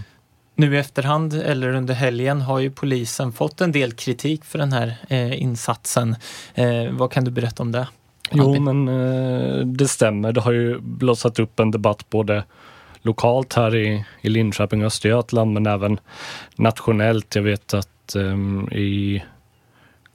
Nu 0.55 0.75
i 0.75 0.79
efterhand 0.79 1.33
eller 1.33 1.73
under 1.73 1.93
helgen 1.93 2.41
har 2.41 2.59
ju 2.59 2.71
polisen 2.71 3.33
fått 3.33 3.61
en 3.61 3.71
del 3.71 3.91
kritik 3.91 4.45
för 4.45 4.59
den 4.59 4.73
här 4.73 4.97
eh, 5.09 5.41
insatsen. 5.41 6.15
Eh, 6.53 6.91
vad 6.91 7.11
kan 7.11 7.25
du 7.25 7.31
berätta 7.31 7.63
om 7.63 7.71
det? 7.71 7.87
Jo, 8.31 8.59
men 8.59 8.87
eh, 8.87 9.65
det 9.65 9.87
stämmer. 9.87 10.31
Det 10.31 10.41
har 10.41 10.51
ju 10.51 10.79
blossat 10.79 11.39
upp 11.39 11.59
en 11.59 11.71
debatt 11.71 12.09
både 12.09 12.43
lokalt 13.01 13.53
här 13.53 13.75
i, 13.75 14.05
i 14.21 14.29
Linköping 14.29 14.81
och 14.81 14.87
Östergötland 14.87 15.53
men 15.53 15.65
även 15.65 15.99
nationellt. 16.55 17.35
Jag 17.35 17.43
vet 17.43 17.73
att 17.73 18.15
um, 18.15 18.69
i 18.71 19.23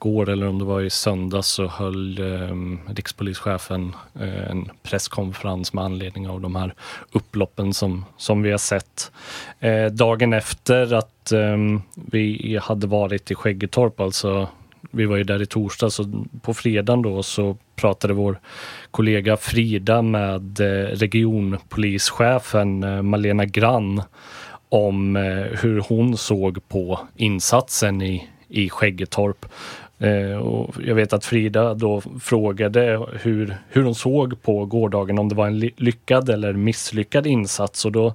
igår 0.01 0.29
eller 0.29 0.47
om 0.47 0.59
det 0.59 0.65
var 0.65 0.81
i 0.81 0.89
söndags 0.89 1.47
så 1.47 1.67
höll 1.67 2.19
eh, 2.19 2.93
rikspolischefen 2.93 3.95
eh, 4.19 4.51
en 4.51 4.69
presskonferens 4.83 5.73
med 5.73 5.83
anledning 5.83 6.29
av 6.29 6.41
de 6.41 6.55
här 6.55 6.73
upploppen 7.11 7.73
som, 7.73 8.05
som 8.17 8.41
vi 8.41 8.51
har 8.51 8.57
sett. 8.57 9.11
Eh, 9.59 9.85
dagen 9.85 10.33
efter 10.33 10.93
att 10.93 11.31
eh, 11.31 11.57
vi 11.93 12.59
hade 12.61 12.87
varit 12.87 13.31
i 13.31 13.35
Skäggetorp, 13.35 13.99
alltså 13.99 14.47
vi 14.91 15.05
var 15.05 15.17
ju 15.17 15.23
där 15.23 15.41
i 15.41 15.45
torsdag, 15.45 15.89
så 15.89 16.25
på 16.41 16.53
fredagen 16.53 17.01
då 17.01 17.23
så 17.23 17.57
pratade 17.75 18.13
vår 18.13 18.39
kollega 18.91 19.37
Frida 19.37 20.01
med 20.01 20.59
eh, 20.59 20.87
regionpolischefen 20.87 22.83
eh, 22.83 23.01
Malena 23.01 23.45
Grann 23.45 24.01
om 24.69 25.15
eh, 25.15 25.59
hur 25.61 25.83
hon 25.89 26.17
såg 26.17 26.67
på 26.67 26.99
insatsen 27.15 28.01
i, 28.01 28.29
i 28.47 28.69
Skäggetorp. 28.69 29.45
Eh, 30.01 30.37
och 30.37 30.75
jag 30.83 30.95
vet 30.95 31.13
att 31.13 31.25
Frida 31.25 31.73
då 31.73 32.01
frågade 32.21 33.07
hur, 33.21 33.57
hur 33.69 33.83
hon 33.83 33.95
såg 33.95 34.41
på 34.41 34.65
gårdagen, 34.65 35.19
om 35.19 35.29
det 35.29 35.35
var 35.35 35.47
en 35.47 35.59
lyckad 35.59 36.29
eller 36.29 36.53
misslyckad 36.53 37.27
insats. 37.27 37.85
Och 37.85 37.91
då, 37.91 38.13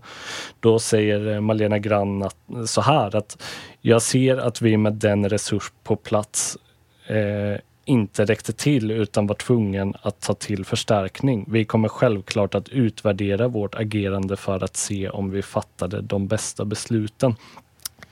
då 0.60 0.78
säger 0.78 1.40
Malena 1.40 1.78
Grann 1.78 2.22
att, 2.22 2.36
så 2.66 2.80
här 2.80 3.16
att 3.16 3.42
jag 3.80 4.02
ser 4.02 4.36
att 4.36 4.62
vi 4.62 4.76
med 4.76 4.92
den 4.92 5.28
resurs 5.28 5.72
på 5.84 5.96
plats 5.96 6.58
eh, 7.06 7.60
inte 7.84 8.24
räckte 8.24 8.52
till 8.52 8.90
utan 8.90 9.26
var 9.26 9.34
tvungen 9.34 9.94
att 10.02 10.20
ta 10.20 10.34
till 10.34 10.64
förstärkning. 10.64 11.44
Vi 11.48 11.64
kommer 11.64 11.88
självklart 11.88 12.54
att 12.54 12.68
utvärdera 12.68 13.48
vårt 13.48 13.74
agerande 13.74 14.36
för 14.36 14.64
att 14.64 14.76
se 14.76 15.08
om 15.08 15.30
vi 15.30 15.42
fattade 15.42 16.00
de 16.00 16.26
bästa 16.26 16.64
besluten. 16.64 17.34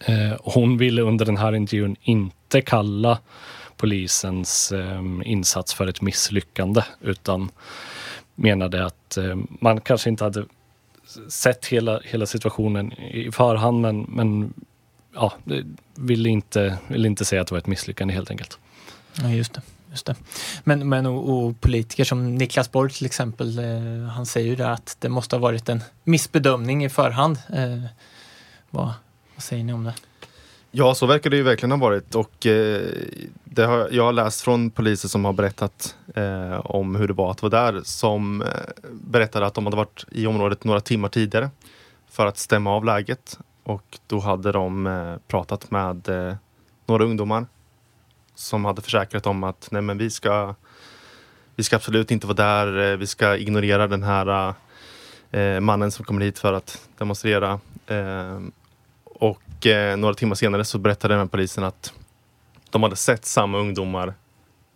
Eh, 0.01 0.39
hon 0.41 0.79
ville 0.79 1.03
under 1.03 1.25
den 1.25 1.37
här 1.37 1.55
intervjun 1.55 1.97
inte 2.03 2.61
kalla 2.61 3.19
polisens 3.77 4.73
eh, 4.73 5.03
insats 5.25 5.75
för 5.75 5.87
ett 5.87 6.01
misslyckande 6.01 6.83
utan 7.01 7.51
menade 8.35 8.87
att 8.87 9.17
eh, 9.17 9.37
man 9.49 9.81
kanske 9.81 10.11
inte 10.11 10.25
hade 10.25 10.45
sett 11.29 11.67
hela, 11.67 12.01
hela 12.05 12.27
situationen 12.27 12.93
i 12.93 13.33
förhand 13.33 13.81
men, 13.81 14.01
men 14.01 14.55
ja, 15.15 15.33
ville 15.95 16.29
inte, 16.29 16.79
vill 16.89 17.07
inte 17.07 17.25
säga 17.25 17.43
att 17.43 17.49
det 17.49 17.55
var 17.55 17.59
ett 17.59 17.67
misslyckande 17.67 18.15
helt 18.15 18.31
enkelt. 18.31 18.59
Ja, 19.23 19.31
just 19.31 19.53
det. 19.53 19.63
Just 19.91 20.07
det. 20.07 20.15
Men, 20.65 20.89
men 20.89 21.07
och, 21.07 21.47
och 21.47 21.61
politiker 21.61 22.05
som 22.05 22.35
Niklas 22.35 22.73
Borg 22.73 22.93
till 22.93 23.07
exempel, 23.07 23.59
eh, 23.59 24.09
han 24.09 24.27
säger 24.27 24.49
ju 24.49 24.57
det 24.57 24.73
att 24.73 24.97
det 25.01 25.09
måste 25.09 25.37
ha 25.37 25.41
varit 25.41 25.69
en 25.69 25.83
missbedömning 26.05 26.85
i 26.85 26.89
förhand. 26.89 27.39
Eh, 27.53 27.85
vad, 28.71 28.93
vad 29.35 29.43
säger 29.43 29.65
ni 29.65 29.73
om 29.73 29.85
det? 29.85 29.95
Ja, 30.77 30.95
så 30.95 31.07
verkar 31.07 31.31
det 31.31 31.37
ju 31.37 31.43
verkligen 31.43 31.71
ha 31.71 31.79
varit. 31.79 32.15
Och 32.15 32.47
eh, 32.47 32.89
det 33.45 33.65
har, 33.65 33.89
jag 33.93 34.05
har 34.05 34.13
läst 34.13 34.41
från 34.41 34.71
poliser 34.71 35.09
som 35.09 35.25
har 35.25 35.33
berättat 35.33 35.97
eh, 36.15 36.67
om 36.67 36.97
hur 36.97 37.09
det 37.09 37.15
var 37.15 37.31
att 37.31 37.43
vara 37.43 37.51
där 37.51 37.81
som 37.85 38.43
eh, 38.43 38.49
berättade 38.91 39.47
att 39.47 39.55
de 39.55 39.67
hade 39.67 39.77
varit 39.77 40.05
i 40.11 40.27
området 40.27 40.65
några 40.65 40.81
timmar 40.81 41.09
tidigare 41.09 41.51
för 42.11 42.27
att 42.27 42.39
stämma 42.39 42.71
av 42.71 42.85
läget. 42.85 43.39
Och 43.63 43.99
då 44.07 44.19
hade 44.19 44.53
de 44.53 44.87
eh, 44.87 45.15
pratat 45.29 45.71
med 45.71 46.09
eh, 46.09 46.35
några 46.87 47.05
ungdomar 47.05 47.47
som 48.35 48.65
hade 48.65 48.83
försäkrat 48.83 49.27
om 49.27 49.45
att 49.45 49.69
nej 49.71 49.83
men 49.83 49.99
vi 49.99 50.11
ska 50.11 50.55
vi 51.55 51.63
ska 51.63 51.77
absolut 51.77 52.11
inte 52.11 52.27
vara 52.27 52.37
där, 52.37 52.93
eh, 52.93 52.97
vi 52.97 53.07
ska 53.07 53.37
ignorera 53.37 53.87
den 53.87 54.03
här 54.03 54.55
eh, 55.31 55.61
mannen 55.61 55.91
som 55.91 56.05
kommer 56.05 56.21
hit 56.21 56.39
för 56.39 56.53
att 56.53 56.89
demonstrera. 56.99 57.61
Eh, 57.87 58.41
och 59.05 59.41
eh, 59.67 59.97
några 59.97 60.15
timmar 60.15 60.35
senare 60.35 60.65
så 60.65 60.79
berättade 60.79 61.17
den 61.17 61.29
polisen 61.29 61.65
att 61.65 61.93
de 62.71 62.83
hade 62.83 62.97
sett 62.97 63.25
samma 63.25 63.59
ungdomar 63.59 64.15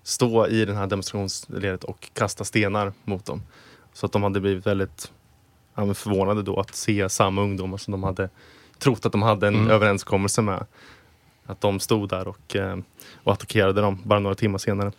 stå 0.02 0.47
i 0.47 0.64
den 0.64 0.76
här 0.76 0.87
demonstrationsledet 0.87 1.85
och 1.85 2.09
kasta 2.12 2.45
stenar 2.45 2.92
mot 3.04 3.26
dem. 3.26 3.42
Så 3.92 4.07
att 4.07 4.12
de 4.12 4.23
hade 4.23 4.40
blivit 4.40 4.66
väldigt 4.66 5.12
ja, 5.75 5.95
förvånade 5.95 6.42
då 6.42 6.61
att 6.61 6.75
se 6.75 7.09
samma 7.09 7.42
ungdomar 7.42 7.76
som 7.76 7.92
de 7.92 8.02
hade 8.02 8.28
trott 8.78 9.07
att 9.07 9.12
de 9.12 9.23
hade 9.23 9.49
en 9.49 9.54
mm. 9.54 9.71
överenskommelse 9.71 10.42
med. 10.42 10.66
Att 11.47 11.61
de 11.61 11.80
stod 11.80 12.09
där 12.09 12.28
och, 12.28 12.57
eh, 12.57 12.78
och 13.25 13.33
attackerade 13.33 13.80
dem 13.80 14.02
bara 14.04 14.18
några 14.18 14.35
timmar 14.35 14.59
senare. 14.59 14.92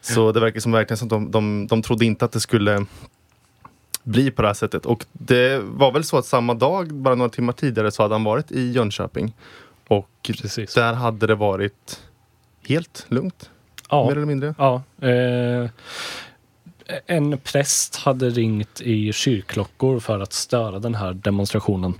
Så 0.00 0.32
det 0.32 0.40
verkar 0.40 0.60
som 0.60 0.72
verkligen 0.72 0.98
som 0.98 1.06
att 1.06 1.10
de, 1.10 1.30
de, 1.30 1.66
de 1.66 1.82
trodde 1.82 2.04
inte 2.04 2.24
att 2.24 2.32
det 2.32 2.40
skulle 2.40 2.86
bli 4.02 4.30
på 4.30 4.42
det 4.42 4.48
här 4.48 4.54
sättet. 4.54 4.86
Och 4.86 5.06
det 5.12 5.58
var 5.64 5.92
väl 5.92 6.04
så 6.04 6.18
att 6.18 6.26
samma 6.26 6.54
dag, 6.54 6.94
bara 6.94 7.14
några 7.14 7.30
timmar 7.30 7.52
tidigare, 7.52 7.90
så 7.90 8.02
hade 8.02 8.14
han 8.14 8.24
varit 8.24 8.52
i 8.52 8.70
Jönköping. 8.70 9.34
Och 9.88 10.08
Precis. 10.22 10.74
där 10.74 10.92
hade 10.92 11.26
det 11.26 11.34
varit 11.34 12.00
helt 12.68 13.06
lugnt. 13.08 13.50
Ja. 13.90 14.04
Mer 14.04 14.12
eller 14.12 14.26
mindre. 14.26 14.54
Ja. 14.58 14.82
Eh, 15.00 15.70
en 17.06 17.38
präst 17.38 17.96
hade 17.96 18.30
ringt 18.30 18.80
i 18.80 19.12
kyrkklockor 19.12 20.00
för 20.00 20.20
att 20.20 20.32
störa 20.32 20.78
den 20.78 20.94
här 20.94 21.12
demonstrationen. 21.12 21.94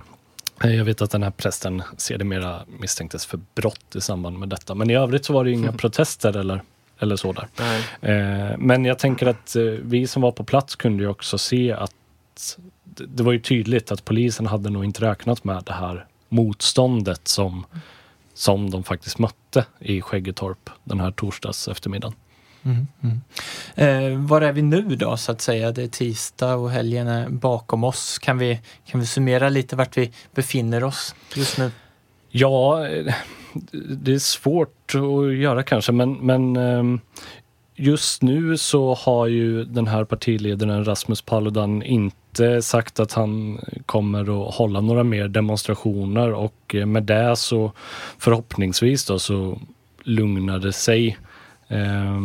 Eh, 0.63 0.75
jag 0.75 0.85
vet 0.85 1.01
att 1.01 1.11
den 1.11 1.23
här 1.23 1.31
prästen 1.31 1.83
sedermera 1.97 2.61
misstänktes 2.79 3.25
för 3.25 3.39
brott 3.55 3.95
i 3.95 4.01
samband 4.01 4.39
med 4.39 4.49
detta. 4.49 4.75
Men 4.75 4.89
i 4.89 4.95
övrigt 4.95 5.25
så 5.25 5.33
var 5.33 5.45
det 5.45 5.51
inga 5.51 5.71
protester 5.77 6.37
eller 6.37 6.61
eller 7.01 7.15
så 7.15 7.33
där. 7.33 7.47
Eh, 8.01 8.57
men 8.57 8.85
jag 8.85 8.99
tänker 8.99 9.27
att 9.27 9.55
eh, 9.55 9.63
vi 9.63 10.07
som 10.07 10.21
var 10.21 10.31
på 10.31 10.43
plats 10.43 10.75
kunde 10.75 11.03
ju 11.03 11.09
också 11.09 11.37
se 11.37 11.71
att 11.71 12.57
det 12.83 13.23
var 13.23 13.31
ju 13.31 13.39
tydligt 13.39 13.91
att 13.91 14.05
polisen 14.05 14.47
hade 14.47 14.69
nog 14.69 14.85
inte 14.85 15.01
räknat 15.01 15.43
med 15.43 15.63
det 15.65 15.73
här 15.73 16.05
motståndet 16.29 17.27
som, 17.27 17.65
som 18.33 18.69
de 18.69 18.83
faktiskt 18.83 19.19
mötte 19.19 19.65
i 19.79 20.01
Skäggetorp 20.01 20.69
den 20.83 20.99
här 20.99 21.11
torsdags 21.11 21.67
eftermiddagen. 21.67 22.15
Mm, 22.63 22.87
mm. 23.03 23.21
Eh, 23.75 24.27
var 24.27 24.41
är 24.41 24.51
vi 24.51 24.61
nu 24.61 24.81
då 24.81 25.17
så 25.17 25.31
att 25.31 25.41
säga? 25.41 25.71
Det 25.71 25.83
är 25.83 25.87
tisdag 25.87 26.55
och 26.55 26.71
helgen 26.71 27.07
är 27.07 27.29
bakom 27.29 27.83
oss. 27.83 28.19
Kan 28.19 28.37
vi, 28.37 28.59
kan 28.85 28.99
vi 28.99 29.05
summera 29.05 29.49
lite 29.49 29.75
vart 29.75 29.97
vi 29.97 30.11
befinner 30.35 30.83
oss 30.83 31.15
just 31.35 31.57
nu? 31.57 31.71
Ja, 32.29 32.87
det 33.97 34.13
är 34.13 34.19
svårt 34.19 34.95
att 34.95 35.35
göra 35.35 35.63
kanske, 35.63 35.91
men, 35.91 36.13
men 36.13 36.55
ehm, 36.55 36.99
just 37.75 38.21
nu 38.21 38.57
så 38.57 38.93
har 38.93 39.27
ju 39.27 39.63
den 39.65 39.87
här 39.87 40.03
partiledaren 40.03 40.85
Rasmus 40.85 41.21
Paludan 41.21 41.83
inte 41.83 42.61
sagt 42.61 42.99
att 42.99 43.13
han 43.13 43.59
kommer 43.85 44.47
att 44.47 44.55
hålla 44.55 44.81
några 44.81 45.03
mer 45.03 45.27
demonstrationer 45.27 46.33
och 46.33 46.75
eh, 46.75 46.85
med 46.85 47.03
det 47.03 47.35
så 47.35 47.71
förhoppningsvis 48.17 49.05
då 49.05 49.19
så 49.19 49.59
lugnar 50.03 50.59
det 50.59 50.73
sig. 50.73 51.17
Eh, 51.67 52.19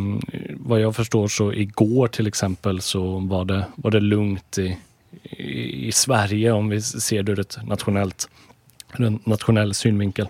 vad 0.50 0.80
jag 0.80 0.96
förstår 0.96 1.28
så 1.28 1.52
igår 1.52 2.08
till 2.08 2.26
exempel 2.26 2.80
så 2.80 3.18
var 3.18 3.44
det, 3.44 3.66
var 3.76 3.90
det 3.90 4.00
lugnt 4.00 4.58
i, 4.58 4.78
i, 5.22 5.86
i 5.86 5.92
Sverige 5.92 6.52
om 6.52 6.68
vi 6.68 6.82
ser 6.82 7.22
det 7.22 7.32
ur 7.32 7.40
ett 7.40 7.58
nationellt 7.66 8.28
ur 9.00 9.06
en 9.06 9.18
nationell 9.24 9.74
synvinkel. 9.74 10.28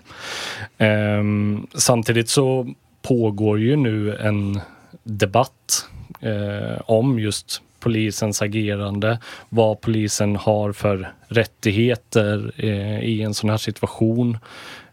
Ehm, 0.77 1.67
samtidigt 1.73 2.29
så 2.29 2.67
pågår 3.01 3.59
ju 3.59 3.75
nu 3.75 4.15
en 4.15 4.59
debatt 5.03 5.85
eh, 6.21 6.81
om 6.85 7.19
just 7.19 7.61
polisens 7.79 8.41
agerande, 8.41 9.19
vad 9.49 9.81
polisen 9.81 10.35
har 10.35 10.71
för 10.71 11.11
rättigheter 11.27 12.51
eh, 12.57 12.99
i 12.99 13.21
en 13.21 13.33
sån 13.33 13.49
här 13.49 13.57
situation. 13.57 14.37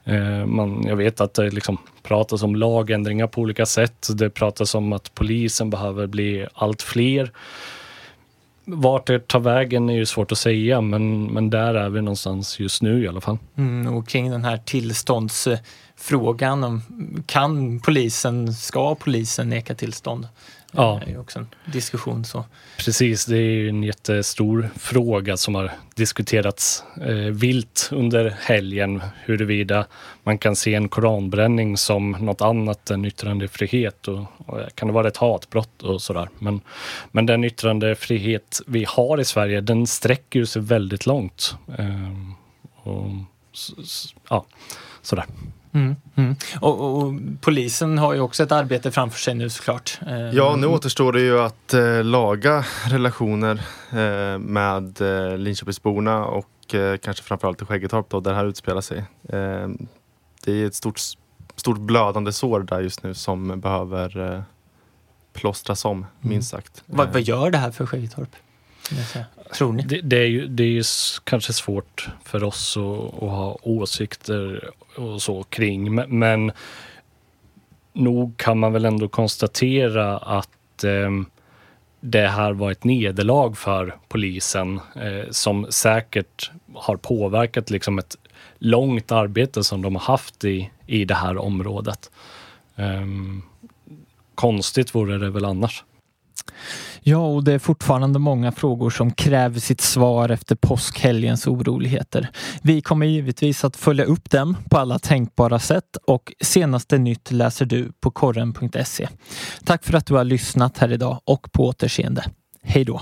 Eh, 0.05 0.47
man, 0.47 0.85
jag 0.87 0.97
vet 0.97 1.21
att 1.21 1.35
det 1.35 1.51
liksom 1.51 1.79
pratas 2.03 2.43
om 2.43 2.57
lagändringar 2.57 3.27
på 3.27 3.41
olika 3.41 3.67
sätt. 3.67 4.09
Det 4.15 4.31
pratas 4.31 4.75
om 4.75 4.93
att 4.93 5.15
polisen 5.15 5.71
behöver 5.71 6.07
bli 6.07 6.47
allt 6.55 6.83
fler. 6.83 7.31
Vart 8.65 9.07
det 9.07 9.29
tar 9.29 9.41
vägen 9.41 9.91
är 9.91 9.95
ju 9.95 10.07
svårt 10.07 10.33
att 10.33 10.39
säga 10.39 10.81
men, 10.81 11.25
men 11.25 11.51
där 11.51 11.75
är 11.75 11.89
vi 11.89 12.03
någonstans 12.03 12.61
just 12.61 12.83
nu 12.83 13.05
i 13.05 13.09
alla 13.09 13.21
fall. 13.21 13.39
Mm, 13.57 13.95
och 13.95 14.09
kring 14.09 14.31
den 14.31 14.45
här 14.45 14.57
tillståndsfrågan, 14.57 16.83
kan 17.27 17.81
polisen, 17.81 18.55
ska 18.55 18.95
polisen 18.95 19.49
neka 19.49 19.75
tillstånd? 19.75 20.29
Ja. 20.77 21.01
Det 21.07 21.13
är 21.13 21.21
också 21.21 21.39
en 21.39 21.49
diskussion. 21.65 22.25
Så. 22.25 22.45
Precis, 22.79 23.27
det 23.27 23.39
är 23.39 23.69
en 23.69 23.83
jättestor 23.83 24.71
fråga 24.77 25.37
som 25.37 25.55
har 25.55 25.71
diskuterats 25.95 26.85
eh, 27.01 27.15
vilt 27.15 27.89
under 27.93 28.37
helgen 28.41 29.03
huruvida 29.25 29.87
man 30.23 30.39
kan 30.39 30.57
se 30.57 30.75
en 30.75 30.89
koranbränning 30.89 31.77
som 31.77 32.11
något 32.11 32.41
annat 32.41 32.91
än 32.91 33.05
yttrandefrihet 33.05 34.09
och, 34.09 34.25
och 34.47 34.61
kan 34.75 34.89
det 34.89 34.95
vara 34.95 35.09
ett 35.09 35.17
hatbrott 35.17 35.83
och 35.83 36.03
sådär. 36.03 36.29
Men, 36.39 36.61
men 37.11 37.27
den 37.27 37.45
yttrandefrihet 37.45 38.61
vi 38.67 38.85
har 38.89 39.21
i 39.21 39.25
Sverige 39.25 39.61
den 39.61 39.87
sträcker 39.87 40.45
sig 40.45 40.63
väldigt 40.63 41.07
långt. 41.07 41.55
Eh, 41.79 42.11
och, 42.83 43.11
ja, 44.29 44.45
sådär. 45.03 45.25
Mm, 45.75 45.97
mm. 46.15 46.37
Och, 46.61 46.81
och, 46.81 47.15
polisen 47.41 47.99
har 47.99 48.15
ju 48.15 48.21
också 48.21 48.43
ett 48.43 48.53
arbete 48.53 48.91
framför 48.91 49.19
sig 49.19 49.35
nu 49.35 49.51
såklart. 49.51 49.99
Eh, 50.07 50.31
ja, 50.31 50.57
nu 50.57 50.67
återstår 50.67 51.13
det 51.13 51.21
ju 51.21 51.41
att 51.41 51.75
eh, 51.75 52.05
laga 52.05 52.65
relationer 52.87 53.61
eh, 53.91 54.39
med 54.39 55.01
eh, 55.01 55.39
Linköpingsborna 55.39 56.25
och 56.25 56.75
eh, 56.75 56.97
kanske 56.97 57.23
framförallt 57.23 57.63
i 57.63 57.65
Skäggetorp 57.65 58.11
då, 58.11 58.21
där 58.21 58.31
det 58.31 58.37
här 58.37 58.47
utspelar 58.47 58.81
sig. 58.81 58.99
Eh, 59.29 59.69
det 60.45 60.53
är 60.53 60.67
ett 60.67 60.75
stort, 60.75 61.01
stort 61.57 61.79
blödande 61.79 62.33
sår 62.33 62.61
där 62.61 62.81
just 62.81 63.03
nu 63.03 63.15
som 63.15 63.61
behöver 63.61 64.33
eh, 64.35 64.43
plåstras 65.33 65.85
om, 65.85 65.99
mm. 65.99 66.09
minst 66.21 66.51
sagt. 66.51 66.83
Vad, 66.87 67.13
vad 67.13 67.23
gör 67.23 67.51
det 67.51 67.59
här 67.59 67.71
för 67.71 67.87
Skäggetorp? 67.87 68.37
Tror 69.55 69.73
ni? 69.73 69.83
Det, 69.83 70.01
det, 70.01 70.17
är 70.17 70.27
ju, 70.27 70.47
det 70.47 70.63
är 70.63 70.69
ju 70.69 70.83
kanske 71.25 71.53
svårt 71.53 72.09
för 72.25 72.45
oss 72.45 72.77
att, 72.77 73.23
att 73.23 73.31
ha 73.31 73.59
åsikter 73.63 74.71
och 74.97 75.23
så 75.23 75.43
kring. 75.43 75.95
Men 75.95 76.53
nog 77.93 78.37
kan 78.37 78.59
man 78.59 78.73
väl 78.73 78.85
ändå 78.85 79.09
konstatera 79.09 80.19
att 80.19 80.85
eh, 80.85 81.11
det 82.01 82.29
här 82.29 82.53
var 82.53 82.71
ett 82.71 82.85
nederlag 82.85 83.59
för 83.59 83.97
polisen 84.09 84.81
eh, 84.95 85.31
som 85.31 85.67
säkert 85.71 86.51
har 86.75 86.97
påverkat 86.97 87.71
liksom 87.71 87.99
ett 87.99 88.17
långt 88.59 89.13
arbete 89.13 89.65
som 89.65 89.83
de 89.83 89.95
har 89.95 90.03
haft 90.03 90.45
i, 90.45 90.71
i 90.87 91.05
det 91.05 91.15
här 91.15 91.39
området. 91.39 92.11
Eh, 92.77 93.07
konstigt 94.35 94.95
vore 94.95 95.19
det 95.19 95.31
väl 95.31 95.45
annars. 95.45 95.85
Ja, 97.07 97.27
och 97.27 97.45
det 97.45 97.53
är 97.53 97.59
fortfarande 97.59 98.19
många 98.19 98.53
frågor 98.53 98.91
som 98.91 99.13
kräver 99.13 99.61
sitt 99.61 99.81
svar 99.81 100.29
efter 100.29 100.55
påskhelgens 100.55 101.47
oroligheter. 101.47 102.31
Vi 102.63 102.81
kommer 102.81 103.07
givetvis 103.07 103.65
att 103.65 103.77
följa 103.77 104.05
upp 104.05 104.31
dem 104.31 104.57
på 104.71 104.79
alla 104.79 104.99
tänkbara 104.99 105.59
sätt 105.59 105.97
och 106.07 106.33
senaste 106.41 106.99
nytt 106.99 107.31
läser 107.31 107.67
du 107.67 107.93
på 108.01 108.11
korren.se. 108.11 109.09
Tack 109.65 109.85
för 109.85 109.95
att 109.95 110.07
du 110.07 110.15
har 110.15 110.25
lyssnat 110.25 110.79
här 110.79 110.93
idag 110.93 111.21
och 111.25 111.53
på 111.53 111.67
återseende. 111.67 112.25
Hej 112.63 112.85
då! 112.85 113.01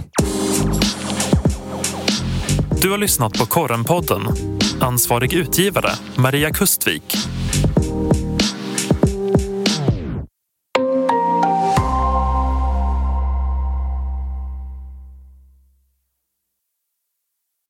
Du 2.83 2.91
har 2.91 2.99
lyssnat 2.99 3.39
på 3.39 3.47
Korrenpodden. 3.47 4.23
Ansvarig 4.81 5.33
utgivare 5.33 5.91
Maria 6.17 6.51
Kustvik 6.51 7.17